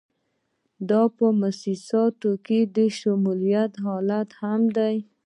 [0.89, 4.95] دا په موسساتو کې د شمولیت حالت هم دی.